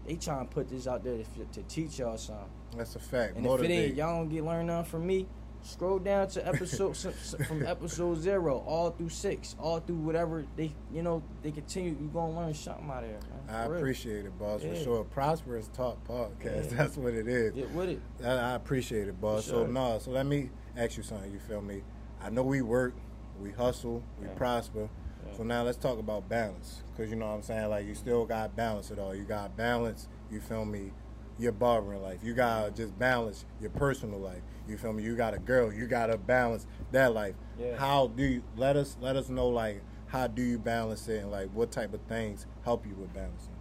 [0.06, 2.46] They trying to put this out there to, to teach y'all something.
[2.78, 3.38] That's a fact.
[3.38, 5.28] And if it ain't, y'all don't get learn nothing from me.
[5.63, 6.96] Scroll down to episode
[7.48, 11.89] from episode zero all through six, all through whatever they you know they continue.
[12.00, 13.20] You gonna learn something out of there.
[13.48, 13.78] Man, I real.
[13.78, 14.84] appreciate it, boss, for Yeah.
[14.84, 15.04] sure.
[15.06, 16.70] Prosperous Talk Podcast.
[16.72, 16.78] Yeah.
[16.78, 17.54] That's what it is.
[17.56, 18.00] Get with it.
[18.24, 19.46] I, I appreciate it, boss.
[19.46, 19.68] For So sure.
[19.74, 21.32] no, so let me ask you something.
[21.32, 21.82] You feel me?
[22.22, 22.94] I know we work,
[23.41, 24.34] we hustle, we Yeah.
[24.36, 24.88] prosper.
[25.36, 27.69] So now let's talk about balance, cause you know what I'm saying.
[27.69, 29.13] Like you still got balance at all.
[29.13, 30.08] You got balance.
[30.32, 30.91] You feel me?
[31.38, 32.19] Your barbering life.
[32.24, 34.41] You gotta just balance your personal life.
[34.65, 35.04] You feel me?
[35.04, 35.74] You got a girl.
[35.74, 37.36] You gotta balance that life.
[37.60, 37.76] Yeah.
[37.76, 41.32] How do you let us let us know like how do you balance it and
[41.32, 43.55] like what type of things help you with balancing?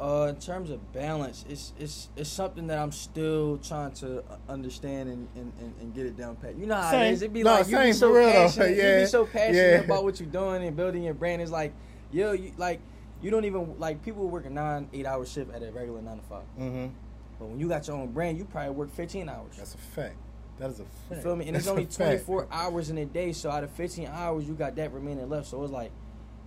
[0.00, 5.10] Uh, in terms of balance, it's it's it's something that I'm still trying to understand
[5.10, 6.56] and, and, and, and get it down pat.
[6.56, 7.02] You know how Same.
[7.02, 7.22] it is.
[7.22, 8.76] It be No, like you be so passionate.
[8.76, 9.80] You be so passionate Yeah.
[9.80, 11.42] about what you're doing and building your brand.
[11.42, 11.74] It's like,
[12.10, 12.80] yo, you like
[13.20, 16.16] you don't even like people work a nine eight hour shift at a regular nine
[16.16, 16.44] to five.
[16.58, 16.94] Mm-hmm.
[17.38, 19.54] But when you got your own brand, you probably work 15 hours.
[19.58, 20.16] That's a fact.
[20.58, 21.22] That is a you fact.
[21.22, 21.46] feel me?
[21.48, 22.24] And it's only a fact.
[22.24, 23.32] 24 hours in a day.
[23.32, 25.48] So out of 15 hours, you got that remaining left.
[25.48, 25.90] So it's like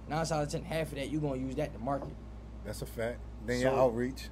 [0.10, 2.16] nine out of ten, half of that you gonna use that to market.
[2.66, 3.20] That's a fact.
[3.46, 4.30] Then your So- outreach,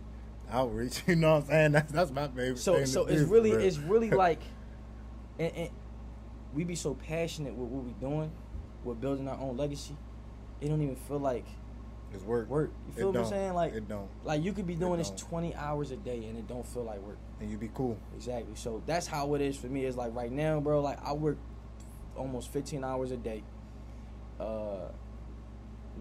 [0.49, 1.03] outreach.
[1.07, 1.71] You know what I'm saying?
[1.73, 2.57] That's that's my favorite.
[2.59, 3.59] so thing so it's really real.
[3.61, 4.39] it's really like
[5.39, 5.69] and, and
[6.53, 8.31] we be so passionate with what we doing
[8.83, 9.95] with building our own legacy
[10.59, 11.45] it don't even feel like
[12.13, 12.49] it's work.
[12.49, 14.97] work you It feel what i'm saying like it don't, like you could be doing
[14.97, 17.97] this 20 hours a day and it don't feel like work and you be cool.
[18.15, 21.13] exactly so that's how it is for me it's like right now bro like i
[21.13, 21.37] work
[22.17, 23.43] almost 15 hours a day
[24.39, 24.89] uh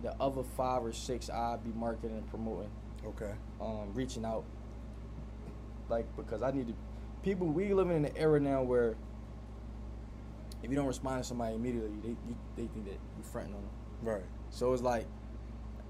[0.03, 2.71] the other five or six i be marketing and promoting
[3.07, 3.33] Okay.
[3.61, 4.45] um, reaching out,
[5.89, 6.75] like because I need to.
[7.23, 8.95] People, we living in an era now where
[10.63, 13.61] if you don't respond to somebody immediately, they you, they think that you're fronting on
[13.63, 13.71] them.
[14.03, 14.23] Right.
[14.51, 15.07] So it's like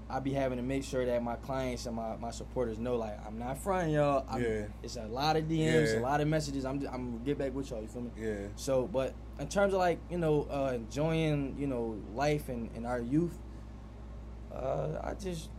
[0.09, 3.17] I be having to make sure that my clients and my, my supporters know like
[3.25, 4.25] I'm not fronting y'all.
[4.29, 4.65] I'm, Yeah.
[4.83, 5.99] It's a lot of DMs, Yeah.
[5.99, 6.63] a lot of messages.
[6.65, 7.81] I'm I'm gonna get back with y'all.
[7.81, 8.11] You feel me?
[8.17, 8.47] Yeah.
[8.55, 12.85] So, but in terms of like you know uh, enjoying you know life and, and
[12.85, 13.37] our youth,
[14.55, 15.49] uh, I just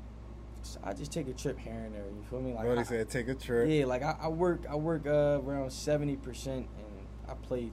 [0.84, 2.02] I just take a trip here and there.
[2.04, 2.52] You feel me?
[2.54, 3.68] Like Brody I- said, take a trip.
[3.68, 7.72] yeah, like I, I work I work uh, around seventy percent and I play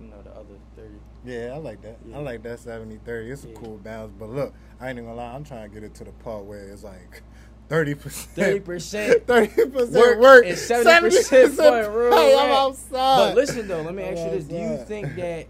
[0.00, 0.94] you know the other thirty.
[1.24, 1.98] Yeah, I like that.
[2.08, 2.16] Yeah.
[2.16, 3.30] I like that 70 30.
[3.30, 4.14] It's a cool balance.
[4.18, 6.44] But look, I ain't even gonna lie, I'm trying to get it to the part
[6.46, 7.22] where it's like
[7.68, 8.64] 30%.
[8.64, 9.20] 30%.
[9.26, 10.44] 30% Work work.
[10.46, 11.86] and 70% play.
[11.88, 12.90] Real Hey, I'm outside.
[12.90, 15.46] But listen though, let me ask you this: Do you think that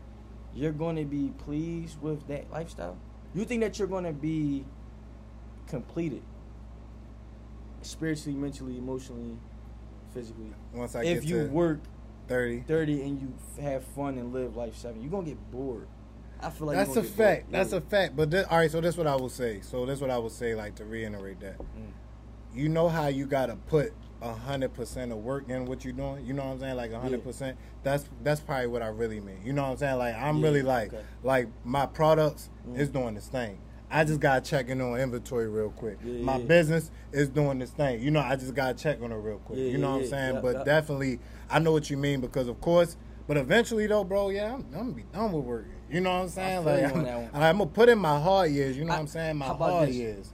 [0.54, 2.98] you're going to be pleased with that lifestyle?
[3.32, 4.64] You think that you're going to be
[5.70, 6.22] completed
[7.82, 9.36] spiritually, mentally, emotionally,
[10.12, 11.80] physically Once I if get you to work
[12.28, 15.00] 30, 30 and you f- have fun and live life seven?
[15.00, 15.86] You're gonna get bored.
[16.42, 17.28] I feel like that's a you're gonna get bored.
[17.38, 17.52] fact.
[17.52, 18.16] That's a fact.
[18.16, 19.60] But this, all right, so this what I will say.
[19.62, 21.58] So this what I will say, like to reiterate that.
[21.58, 21.64] Mm.
[22.54, 26.24] You know how you gotta put a hundred percent of work in what you're doing.
[26.26, 26.76] You know what I'm saying?
[26.76, 27.56] Like a hundred percent.
[27.82, 29.40] That's that's probably what I really mean.
[29.44, 29.98] You know what I'm saying?
[29.98, 31.04] Like I'm Yeah, really like okay.
[31.22, 32.78] like my products Mm.
[32.78, 33.58] is doing this thing.
[33.90, 35.98] I just gotta check on inventory real quick.
[36.04, 36.44] Yeah, my yeah.
[36.44, 38.00] business is doing this thing.
[38.00, 39.58] You know, I just gotta check on it real quick.
[39.58, 40.34] Yeah, you know what I'm saying?
[40.34, 40.64] Yep, but yep.
[40.64, 41.18] definitely,
[41.50, 42.96] I know what you mean because of course.
[43.26, 45.72] But eventually, though, bro, yeah, I'm, I'm gonna be done with working.
[45.90, 46.64] You know what I'm saying?
[46.64, 47.30] Like, I'm.
[47.34, 48.76] I'm gonna put in my hard years.
[48.76, 49.36] You know I- what I'm saying?
[49.36, 49.96] My hard this?
[49.96, 50.32] years.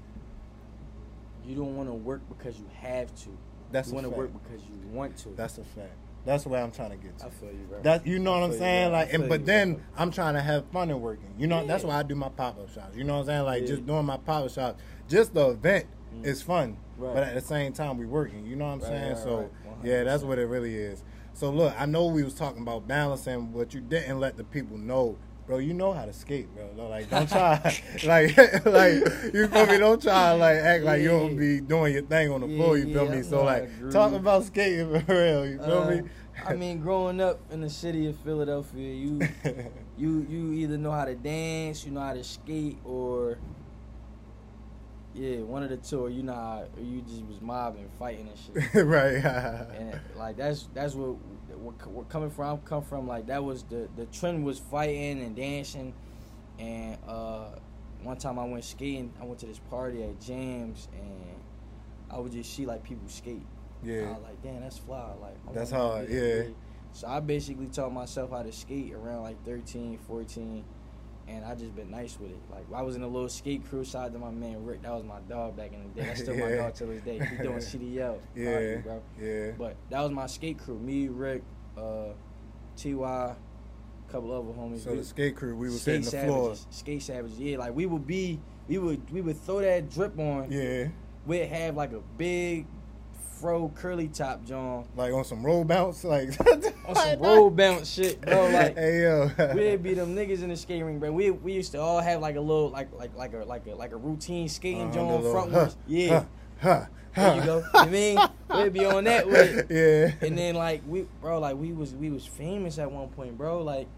[1.46, 3.28] You don't want to work because you have to.
[3.70, 5.30] That's you want to work because you want to.
[5.30, 5.96] That's a fact.
[6.26, 7.26] That's what I'm trying to get to.
[7.26, 7.80] I feel you, bro.
[7.82, 8.92] That you know what I'm feel you, saying?
[8.92, 9.82] Like, and but you, then bro.
[9.96, 11.32] I'm trying to have fun and working.
[11.38, 12.96] You know, that's why I do my pop up shops.
[12.96, 13.44] You know what I'm saying?
[13.44, 13.68] Like, Yeah.
[13.68, 14.82] just doing my pop up shops.
[15.08, 16.24] Just the event Mm.
[16.26, 17.14] is fun, Right.
[17.14, 18.44] but at the same time we working.
[18.46, 19.08] You know what I'm Right, saying?
[19.14, 19.50] right, so
[19.84, 21.02] yeah, that's what it really is.
[21.32, 24.78] So look, I know we was talking about balancing, but you didn't let the people
[24.78, 26.68] know bro, you know how to skate, bro.
[26.88, 27.58] Like, don't try,
[28.02, 28.94] like, like
[29.34, 29.78] you feel me?
[29.78, 32.78] Don't try like act like you don't be doing your thing on the Yeah, floor.
[32.78, 33.22] You feel yeah, me?
[33.22, 35.46] So like, talk about skating for real.
[35.46, 36.02] You feel Uh, me?
[36.44, 39.20] I mean, growing up in the city of Philadelphia, you
[39.96, 43.38] you you either know how to dance, you know how to skate, or
[45.16, 48.64] yeah, one of the two, or you know, or you just was mobbing, fighting and
[48.64, 48.84] shit.
[48.84, 49.14] right.
[49.78, 51.16] and like that's that's what
[51.56, 52.58] what we're coming from.
[52.58, 55.94] Come from like that was the the trend was fighting and dancing,
[56.58, 57.48] and uh,
[58.02, 59.12] one time I went skating.
[59.20, 61.40] I went to this party at James, and
[62.10, 63.42] I would just see like people skate.
[63.82, 64.12] I yeah.
[64.12, 65.12] was like, damn, that's fly.
[65.20, 66.18] Like I That's hard, yeah.
[66.18, 66.56] it.
[66.92, 70.64] So I basically taught myself how to skate around like 13, 14,
[71.28, 72.38] and I just been nice with it.
[72.50, 73.84] Like I was in a little skate crew.
[73.84, 74.82] Shout out to my man Rick.
[74.82, 76.06] That was my dog back in the day.
[76.06, 77.18] That's still my dog till this day.
[77.18, 78.18] He doing CDL.
[78.34, 78.52] Yeah.
[78.52, 79.02] party, bro.
[79.20, 79.50] Yeah.
[79.58, 80.78] But that was my skate crew.
[80.78, 81.42] Me, Rick,
[81.76, 82.08] uh,
[82.76, 83.34] Ty,
[84.08, 84.84] couple other homies.
[84.84, 86.54] So We- the skate crew, we was skate hitting the floor.
[86.54, 86.66] savages.
[86.78, 87.38] Skate savages.
[87.40, 90.50] Yeah, like we would be, we would we would throw that drip on.
[90.50, 90.88] Yeah.
[91.26, 92.66] We'd have like a big
[93.40, 96.28] fro curly top John Like on some roll bounce, like
[96.86, 98.48] on some roll bounce shit, bro.
[98.52, 101.12] Like hey yo, we'd be them niggas in the skating ring, bro.
[101.12, 103.74] We we used to all have like a little like like like a like a
[103.74, 105.72] like a routine skating Uh-huh, John frontwards.
[105.72, 106.24] huh, Yeah.
[106.60, 107.64] huh, There you go.
[107.84, 108.18] You mean
[108.54, 110.26] we'd be on that with yeah.
[110.26, 113.62] And then like we bro, like we was we was famous at one point, bro.
[113.62, 113.88] Like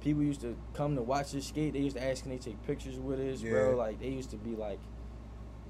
[0.00, 1.72] people used to come to watch us skate.
[1.72, 3.50] They used to ask can they take pictures with us, Yeah.
[3.50, 3.76] bro.
[3.76, 4.78] Like they used to be like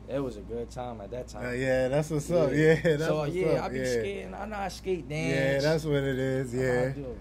[0.09, 1.47] it was a good time at that time.
[1.47, 2.51] Uh, yeah, that's what's up.
[2.53, 3.65] Yeah, that's so what's yeah, up.
[3.65, 3.85] I be yeah.
[3.85, 4.35] skating.
[4.35, 5.65] I know I skate dance.
[5.65, 6.55] Yeah, that's what it is.
[6.55, 6.89] I know how Yeah.
[6.91, 7.17] do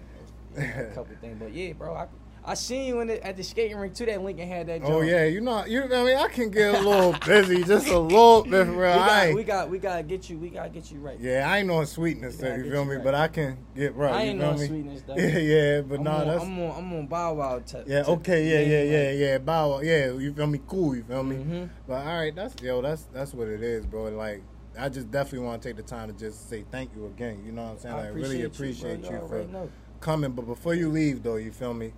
[0.56, 1.94] a, a couple things, but yeah, bro.
[1.94, 2.06] I
[2.48, 4.06] I seen you in the, at the skating rink too.
[4.06, 4.82] That Lincoln had that.
[4.84, 5.82] Oh yeah, you know, you.
[5.82, 8.92] I mean, I can get a little busy, just a little bit, bro.
[8.92, 10.38] We got, we got we gotta get you.
[10.38, 11.18] We gotta get you right.
[11.18, 12.94] yeah, I ain't no sweetness, We gotta you feel you me?
[12.96, 13.04] right.
[13.04, 14.14] But I can get right.
[14.14, 14.66] I you ain't feel no me?
[14.68, 15.14] sweetness though.
[15.16, 17.58] Yeah, yeah, but I'm no, on, that's I'm on I'm on Bow Wow.
[17.58, 19.38] T- yeah, okay, yeah, yeah, like- yeah, yeah.
[19.38, 20.60] Bow, Wow, yeah, you feel me?
[20.68, 21.36] Cool, you feel me?
[21.36, 21.68] Mhm.
[21.88, 24.04] But all right, that's yo, that's that's what it is, bro.
[24.04, 24.42] Like,
[24.78, 27.42] I just definitely want to take the time to just say thank you again.
[27.44, 27.94] You know what I'm saying?
[27.96, 29.10] I Like, really you, appreciate bro.
[29.10, 29.68] you, for
[30.00, 30.30] coming.
[30.30, 31.92] But before you leave, though, you feel me?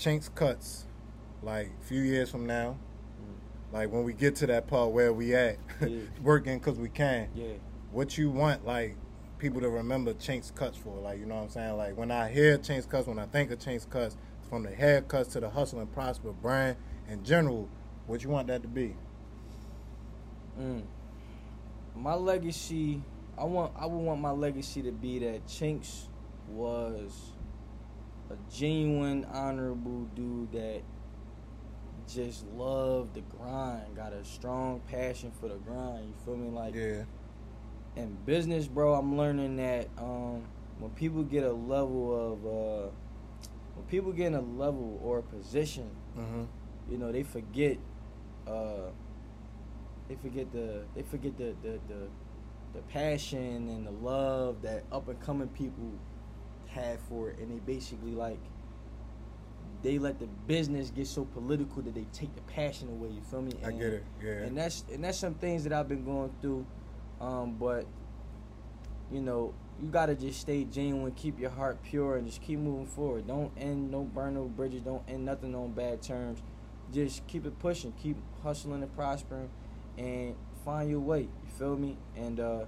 [0.00, 0.86] Chinx Cutz,
[1.42, 2.78] like a few years from now,
[3.70, 5.90] like when we get to that part where we at, Mm.
[5.90, 6.22] Yeah.
[6.22, 7.28] working because we can.
[7.34, 7.52] Yeah.
[7.92, 8.96] What you want, like
[9.38, 11.76] people to remember Chinx Cutz for, like you know what I'm saying?
[11.76, 14.16] Like when I hear Chinx Cutz, when I think of Chinx Cutz,
[14.48, 16.76] from the haircuts to the hustle and prosper brand
[17.08, 17.68] in general,
[18.06, 18.96] what you want that to be?
[20.58, 20.82] Mm.
[21.94, 23.02] My legacy,
[23.38, 26.06] I want, I would want my legacy to be that Chinx
[26.48, 27.12] was
[28.30, 30.82] a genuine, honorable dude that
[32.08, 36.06] just loved the grind, got a strong passion for the grind.
[36.06, 36.50] You feel me?
[36.50, 37.04] Like Yeah,
[37.96, 40.44] in business, bro, I'm learning that um,
[40.78, 42.90] when people get a level of, uh,
[43.80, 46.44] when people get in a level or a position mm-hmm.
[46.90, 47.78] you know they forget
[48.46, 48.90] uh
[50.08, 52.08] they forget the they forget the the the,
[52.74, 55.92] the passion and the love that up and coming people
[56.70, 58.38] have for it and they basically like
[59.82, 63.42] they let the business get so political that they take the passion away you feel
[63.42, 64.04] me I get it.
[64.22, 66.66] Yeah, and that's and that's some things that I've been going through.
[67.20, 67.86] Um, but
[69.10, 72.86] you know, you gotta just stay genuine, keep your heart pure, and just keep moving
[72.86, 73.26] forward.
[73.26, 76.40] Don't end, don't burn no bridges, don't end nothing on bad terms.
[76.92, 79.48] Just keep it pushing, keep hustling and prospering,
[79.96, 81.20] and find your way.
[81.20, 81.96] You feel me?
[82.16, 82.64] And uh,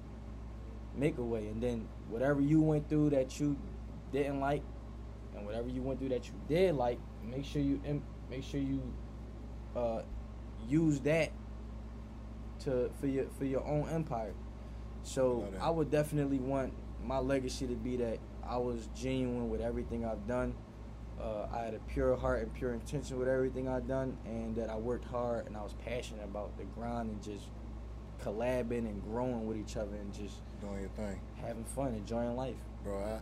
[0.96, 1.48] make a way.
[1.48, 3.56] And then whatever you went through that you
[4.12, 4.62] didn't like,
[5.34, 7.80] and whatever you went through that you did like, make sure you
[8.30, 8.82] make sure you
[9.76, 10.02] uh,
[10.68, 11.30] use that
[12.60, 14.32] to for your for your own empire.
[15.02, 15.48] So.
[15.60, 16.72] I would definitely want
[17.04, 20.54] my legacy to be that I was genuine with everything I've done.
[21.20, 24.70] Uh, I had a pure heart and pure intention with everything I've done, and that
[24.70, 27.48] I worked hard and I was passionate about the grind and just
[28.22, 31.20] collabing and growing with each other and just doing your thing.
[31.40, 32.56] having fun, enjoying life.
[32.84, 32.98] bro.
[32.98, 33.20] I,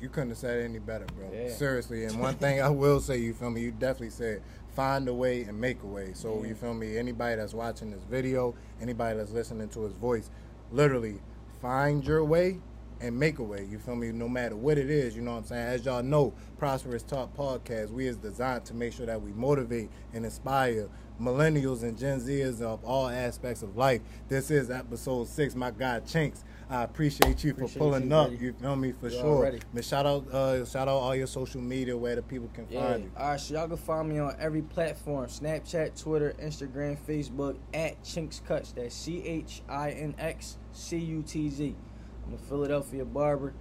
[0.00, 1.30] you couldn't have said it any better, bro.
[1.32, 1.50] Yeah.
[1.50, 2.04] Seriously.
[2.04, 3.62] And one thing I will say, you feel me?
[3.62, 4.42] You definitely said
[4.74, 6.12] find a way and make a way.
[6.14, 6.96] So you feel me?
[6.96, 10.30] Anybody that's watching this video, anybody that's listening to his voice,
[10.70, 11.20] literally
[11.60, 12.60] find your way
[13.00, 13.66] and make a way.
[13.68, 14.12] You feel me?
[14.12, 15.66] No matter what it is, you know what I'm saying?
[15.66, 19.90] As y'all know, Prosperous Talk Podcast, we is designed to make sure that we motivate
[20.12, 20.88] and inspire
[21.20, 24.00] millennials and Gen Zers of all aspects of life.
[24.28, 25.54] This is episode six.
[25.54, 26.44] My guy Chinx.
[26.70, 28.30] I appreciate you Appreciate for pulling you, up.
[28.30, 28.44] buddy.
[28.44, 29.52] You feel me for You sure.
[29.72, 32.90] Man, shout out, uh, shout out all your social media where the people can Yeah.
[32.92, 33.10] find you.
[33.16, 38.02] All right, so y'all can find me on every platform: Snapchat, Twitter, Instagram, Facebook at
[38.02, 38.72] Chinx Cutz.
[38.72, 41.74] That's C H I N X C U T Z.
[42.26, 43.54] I'm a Philadelphia barber.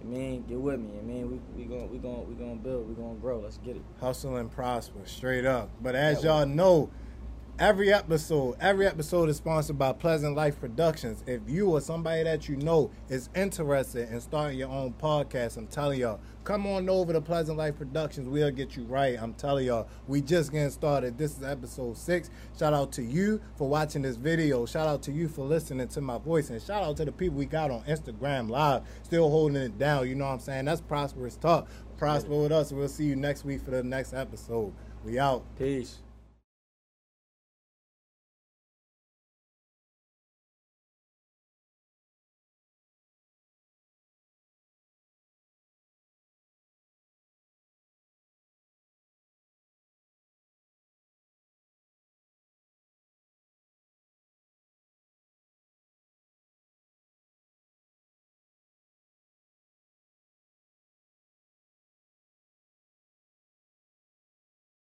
[0.00, 0.88] I mean, get with me.
[0.98, 2.88] I mean, we we going we going we going to build.
[2.88, 3.40] We going to grow.
[3.40, 3.82] Let's get it.
[4.00, 5.68] Hustle and prosper, straight up.
[5.82, 6.90] But as Yeah, y'all know,
[7.58, 11.22] every episode, every episode is sponsored by Pleasant Life Productions.
[11.26, 15.68] If you or somebody that you know is interested in starting your own podcast, I'm
[15.68, 18.28] telling y'all, come on over to Pleasant Life Productions.
[18.28, 19.16] We'll get you right.
[19.20, 21.16] I'm telling y'all, we just getting started.
[21.16, 22.28] This is episode six.
[22.58, 24.66] Shout out to you for watching this video.
[24.66, 27.36] Shout out to you for listening to my voice, and shout out to the people
[27.36, 30.08] we got on Instagram Live, still holding it down.
[30.08, 30.64] You know what I'm saying?
[30.64, 31.68] That's prosperous talk.
[31.98, 32.72] Prosper with us.
[32.72, 34.72] We'll see you next week for the next episode.
[35.04, 35.44] We out.
[35.56, 36.03] Peace.